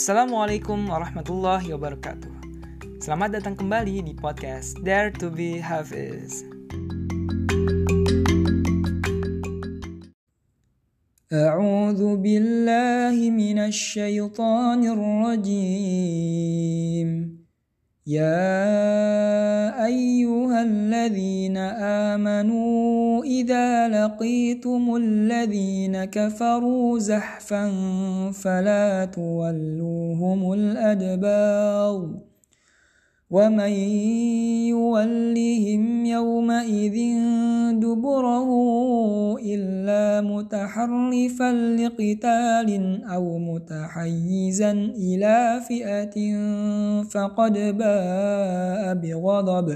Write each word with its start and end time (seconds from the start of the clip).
Assalamualaikum 0.00 0.88
warahmatullahi 0.88 1.76
wabarakatuh. 1.76 2.32
Selamat 3.04 3.36
datang 3.36 3.52
kembali 3.52 4.00
di 4.00 4.16
podcast 4.16 4.80
Dare 4.80 5.12
to 5.20 5.28
be 5.28 5.60
Hafiz. 5.60 6.40
أعوذ 11.26 12.22
بالله 12.22 13.18
من 13.34 13.58
الشيطان 13.58 14.78
الرجيم 14.94 17.08
يا 18.06 18.46
أيها 19.91 20.63
الذين 20.63 21.57
آمنوا 22.07 23.23
إذا 23.23 23.87
لقيتم 23.87 24.95
الذين 24.95 26.05
كفروا 26.05 26.99
زحفا 26.99 27.65
فلا 28.31 29.05
تولوهم 29.05 30.53
الأدبار 30.53 32.09
ومن 33.31 33.73
يولهم 34.75 36.05
يومئذ 36.05 36.97
دبره 37.79 38.49
متحرفا 40.21 41.51
لقتال 41.81 42.69
أو 43.05 43.37
متحيزا 43.37 44.71
إلى 44.95 45.61
فئة 45.67 46.15
فقد 47.03 47.55
باء 47.77 48.83
بغضب 48.95 49.67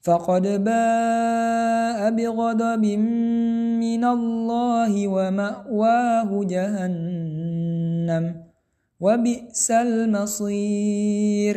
فقد 0.00 0.44
باء 0.64 2.00
بغضب 2.10 2.84
من 3.84 4.02
الله 4.04 4.92
ومأواه 5.08 6.30
جهنم 6.44 8.24
وبئس 9.00 9.70
المصير 9.70 11.56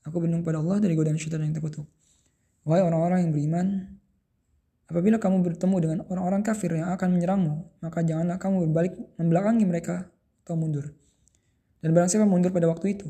Aku 0.00 0.16
berlindung 0.16 0.42
pada 0.42 0.64
Allah 0.64 0.80
dari 0.80 0.96
godaan 0.96 1.20
syaitan 1.20 1.44
yang 1.44 1.52
terkutuk. 1.52 1.84
Wahai 2.64 2.80
orang-orang 2.80 3.28
yang 3.28 3.32
beriman, 3.36 3.99
apabila 4.90 5.22
kamu 5.22 5.46
bertemu 5.46 5.76
dengan 5.78 5.98
orang-orang 6.10 6.42
kafir 6.42 6.74
yang 6.74 6.90
akan 6.90 7.14
menyerangmu, 7.14 7.78
maka 7.78 8.02
janganlah 8.02 8.42
kamu 8.42 8.66
berbalik 8.66 8.98
membelakangi 9.14 9.64
mereka 9.64 10.10
atau 10.42 10.58
mundur. 10.58 10.90
Dan 11.78 11.94
barang 11.94 12.10
siapa 12.10 12.26
mundur 12.26 12.50
pada 12.50 12.66
waktu 12.66 12.98
itu, 12.98 13.06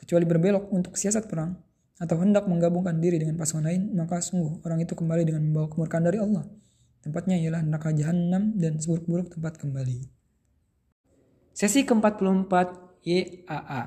kecuali 0.00 0.24
berbelok 0.24 0.72
untuk 0.72 0.96
siasat 0.96 1.28
perang, 1.28 1.60
atau 2.00 2.16
hendak 2.24 2.48
menggabungkan 2.48 2.96
diri 2.96 3.20
dengan 3.20 3.36
pasangan 3.36 3.68
lain, 3.68 3.92
maka 3.92 4.24
sungguh 4.24 4.64
orang 4.64 4.80
itu 4.80 4.96
kembali 4.96 5.28
dengan 5.28 5.44
membawa 5.44 5.68
kemurkaan 5.68 6.04
dari 6.08 6.16
Allah. 6.16 6.48
Tempatnya 7.04 7.36
ialah 7.36 7.60
neraka 7.60 7.92
jahanam 7.92 8.56
dan 8.56 8.80
seburuk-buruk 8.80 9.36
tempat 9.36 9.60
kembali. 9.60 10.08
Sesi 11.52 11.84
ke-44 11.84 12.52
YAA 13.04 13.82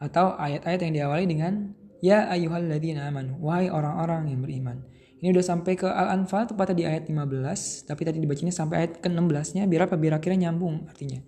atau 0.00 0.32
ayat-ayat 0.40 0.80
yang 0.88 0.92
diawali 0.96 1.24
dengan 1.28 1.76
Ya 2.00 2.32
ayyuhalladzina 2.32 3.12
amanu, 3.12 3.36
wahai 3.44 3.68
orang-orang 3.68 4.32
yang 4.32 4.40
beriman. 4.40 4.88
Ini 5.20 5.36
udah 5.36 5.44
sampai 5.44 5.76
ke 5.76 5.84
Al-Anfal 5.84 6.48
tepatnya 6.48 6.76
di 6.76 6.84
ayat 6.88 7.04
15, 7.12 7.84
tapi 7.84 8.02
tadi 8.08 8.18
dibacanya 8.24 8.56
sampai 8.56 8.76
ayat 8.84 8.92
ke-16-nya 9.04 9.68
biar 9.68 9.84
apa? 9.84 10.00
Biar 10.00 10.16
akhirnya 10.16 10.48
nyambung 10.48 10.88
artinya. 10.88 11.20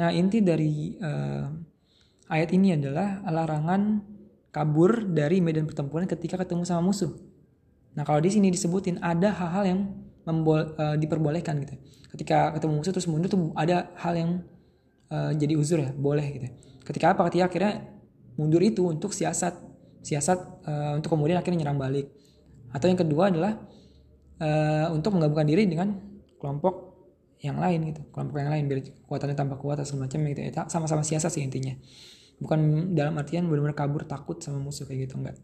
Nah, 0.00 0.08
inti 0.16 0.40
dari 0.40 0.96
uh, 0.96 1.52
ayat 2.32 2.50
ini 2.56 2.72
adalah 2.72 3.20
larangan 3.28 4.00
kabur 4.48 5.04
dari 5.12 5.44
medan 5.44 5.68
pertempuran 5.68 6.08
ketika 6.08 6.40
ketemu 6.40 6.64
sama 6.64 6.88
musuh. 6.88 7.12
Nah, 7.92 8.02
kalau 8.08 8.24
di 8.24 8.32
sini 8.32 8.48
disebutin 8.48 8.98
ada 9.04 9.28
hal-hal 9.30 9.64
yang 9.68 9.80
membol, 10.24 10.72
uh, 10.80 10.96
diperbolehkan 10.96 11.60
gitu. 11.62 11.76
Ketika 12.16 12.56
ketemu 12.56 12.80
musuh 12.80 12.92
terus 12.96 13.06
mundur 13.12 13.28
tuh 13.28 13.52
ada 13.58 13.92
hal 14.00 14.14
yang 14.16 14.30
uh, 15.12 15.36
jadi 15.36 15.54
uzur 15.60 15.84
ya, 15.84 15.92
boleh 15.92 16.24
gitu. 16.32 16.48
Ketika 16.80 17.12
apa? 17.12 17.28
Ketika 17.28 17.52
akhirnya 17.52 17.92
mundur 18.40 18.64
itu 18.64 18.88
untuk 18.88 19.12
siasat 19.12 19.60
siasat 20.04 20.38
uh, 20.68 20.92
untuk 21.00 21.12
kemudian 21.12 21.40
akhirnya 21.40 21.64
nyerang 21.64 21.80
balik. 21.80 22.08
Atau 22.74 22.90
yang 22.90 22.98
kedua 22.98 23.30
adalah 23.30 23.54
uh, 24.42 24.90
untuk 24.90 25.14
menggabungkan 25.14 25.46
diri 25.46 25.70
dengan 25.70 25.94
kelompok 26.42 26.92
yang 27.40 27.60
lain 27.60 27.94
gitu, 27.94 28.02
kelompok 28.10 28.36
yang 28.40 28.50
lain 28.50 28.64
biar 28.66 28.80
kekuatannya 28.82 29.36
tambah 29.36 29.58
kuat 29.62 29.78
atau 29.78 29.94
semacam 29.94 30.18
gitu 30.34 30.40
ya. 30.42 30.50
Sama-sama 30.66 31.06
siasat 31.06 31.30
sih 31.30 31.42
intinya. 31.46 31.78
Bukan 32.42 32.92
dalam 32.98 33.14
artian 33.14 33.46
benar-benar 33.46 33.78
kabur 33.78 34.02
takut 34.04 34.42
sama 34.42 34.58
musuh 34.58 34.84
kayak 34.90 35.06
gitu 35.06 35.22
enggak. 35.22 35.38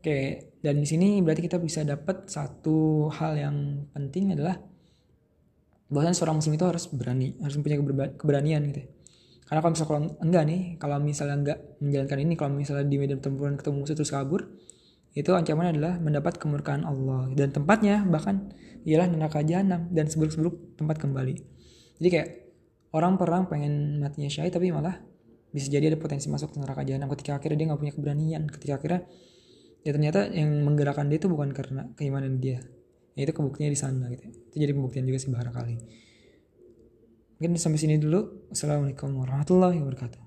Oke, 0.00 0.18
dan 0.60 0.80
di 0.80 0.88
sini 0.88 1.20
berarti 1.24 1.44
kita 1.44 1.60
bisa 1.60 1.84
dapat 1.84 2.28
satu 2.28 3.08
hal 3.12 3.36
yang 3.36 3.56
penting 3.92 4.32
adalah 4.36 4.60
bahwa 5.90 6.12
seorang 6.14 6.38
muslim 6.38 6.54
itu 6.56 6.66
harus 6.68 6.84
berani, 6.92 7.36
harus 7.40 7.56
mempunyai 7.58 7.80
keberanian 8.14 8.62
gitu. 8.70 8.80
Ya 8.84 8.88
karena 9.50 9.66
kalau 9.66 9.74
misalnya 9.74 10.14
enggak 10.22 10.42
nih 10.46 10.60
kalau 10.78 10.96
misalnya 11.02 11.36
enggak 11.42 11.58
menjalankan 11.82 12.18
ini 12.22 12.34
kalau 12.38 12.54
misalnya 12.54 12.86
di 12.86 12.96
medan 13.02 13.18
pertempuran 13.18 13.58
ketemu 13.58 13.76
musuh 13.82 13.96
terus 13.98 14.12
kabur 14.14 14.46
itu 15.10 15.34
ancamannya 15.34 15.74
adalah 15.74 15.94
mendapat 15.98 16.38
kemurkaan 16.38 16.86
Allah. 16.86 17.30
Dan 17.34 17.50
tempatnya 17.50 18.06
bahkan 18.06 18.54
ialah 18.86 19.10
neraka 19.10 19.42
jahanam 19.42 19.90
dan 19.90 20.06
seburuk-seburuk 20.06 20.78
tempat 20.78 20.96
kembali. 21.02 21.34
Jadi 22.00 22.08
kayak 22.08 22.28
orang 22.94 23.18
perang 23.20 23.46
pengen 23.50 23.98
matinya 24.00 24.30
syahid 24.30 24.54
tapi 24.54 24.70
malah 24.70 24.98
bisa 25.50 25.66
jadi 25.66 25.90
ada 25.90 25.98
potensi 25.98 26.30
masuk 26.30 26.54
ke 26.54 26.58
neraka 26.62 26.86
jahanam 26.86 27.10
ketika 27.10 27.42
akhirnya 27.42 27.58
dia 27.58 27.66
nggak 27.74 27.80
punya 27.82 27.94
keberanian 27.98 28.42
ketika 28.46 28.78
akhirnya 28.78 29.02
ya 29.82 29.90
ternyata 29.90 30.30
yang 30.30 30.62
menggerakkan 30.62 31.10
dia 31.10 31.18
itu 31.18 31.26
bukan 31.26 31.50
karena 31.50 31.90
keimanan 31.98 32.38
dia. 32.38 32.62
Ya 33.18 33.26
itu 33.26 33.34
kebuktinya 33.34 33.68
di 33.68 33.78
sana 33.78 34.06
gitu. 34.14 34.30
Itu 34.30 34.56
jadi 34.56 34.72
pembuktian 34.72 35.04
juga 35.04 35.18
sih 35.18 35.28
barangkali. 35.28 35.76
Mungkin 37.40 37.56
sampai 37.58 37.80
sini 37.80 37.96
dulu. 37.98 38.48
Assalamualaikum 38.52 39.10
warahmatullahi 39.16 39.80
wabarakatuh. 39.82 40.18